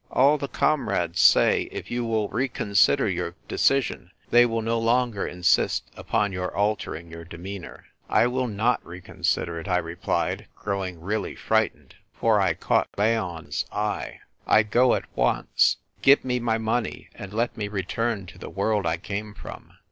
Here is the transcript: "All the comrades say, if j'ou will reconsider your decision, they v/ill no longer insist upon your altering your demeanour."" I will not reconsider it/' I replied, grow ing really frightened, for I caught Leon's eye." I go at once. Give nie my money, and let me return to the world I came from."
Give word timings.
"All 0.11 0.39
the 0.39 0.47
comrades 0.47 1.19
say, 1.21 1.69
if 1.71 1.85
j'ou 1.89 2.01
will 2.03 2.27
reconsider 2.29 3.07
your 3.07 3.35
decision, 3.47 4.09
they 4.31 4.45
v/ill 4.45 4.63
no 4.63 4.79
longer 4.79 5.27
insist 5.27 5.83
upon 5.95 6.31
your 6.31 6.51
altering 6.57 7.11
your 7.11 7.23
demeanour."" 7.23 7.85
I 8.19 8.25
will 8.25 8.47
not 8.47 8.83
reconsider 8.83 9.61
it/' 9.61 9.67
I 9.67 9.77
replied, 9.77 10.47
grow 10.55 10.83
ing 10.83 11.01
really 11.01 11.35
frightened, 11.35 11.97
for 12.15 12.41
I 12.41 12.55
caught 12.55 12.89
Leon's 12.97 13.65
eye." 13.71 14.21
I 14.47 14.63
go 14.63 14.95
at 14.95 15.05
once. 15.15 15.77
Give 16.01 16.25
nie 16.25 16.39
my 16.39 16.57
money, 16.57 17.09
and 17.13 17.31
let 17.31 17.55
me 17.55 17.67
return 17.67 18.25
to 18.25 18.39
the 18.39 18.49
world 18.49 18.87
I 18.87 18.97
came 18.97 19.35
from." 19.35 19.73